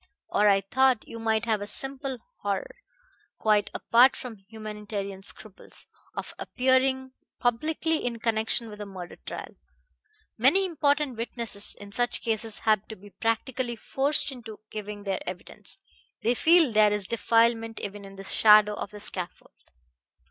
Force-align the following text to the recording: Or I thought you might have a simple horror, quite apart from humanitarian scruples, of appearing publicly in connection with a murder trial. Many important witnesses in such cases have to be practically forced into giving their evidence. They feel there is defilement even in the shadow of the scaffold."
Or 0.29 0.49
I 0.49 0.61
thought 0.61 1.07
you 1.07 1.19
might 1.19 1.45
have 1.45 1.61
a 1.61 1.67
simple 1.67 2.17
horror, 2.39 2.77
quite 3.37 3.69
apart 3.71 4.15
from 4.15 4.37
humanitarian 4.49 5.21
scruples, 5.21 5.85
of 6.17 6.33
appearing 6.39 7.11
publicly 7.39 8.03
in 8.03 8.17
connection 8.17 8.67
with 8.67 8.81
a 8.81 8.87
murder 8.87 9.17
trial. 9.17 9.53
Many 10.39 10.65
important 10.65 11.17
witnesses 11.17 11.75
in 11.79 11.91
such 11.91 12.23
cases 12.23 12.57
have 12.61 12.87
to 12.87 12.95
be 12.95 13.11
practically 13.11 13.75
forced 13.75 14.31
into 14.31 14.61
giving 14.71 15.03
their 15.03 15.19
evidence. 15.29 15.77
They 16.23 16.33
feel 16.33 16.71
there 16.71 16.91
is 16.91 17.05
defilement 17.05 17.79
even 17.79 18.03
in 18.03 18.15
the 18.15 18.23
shadow 18.23 18.73
of 18.73 18.89
the 18.89 18.99
scaffold." 18.99 19.53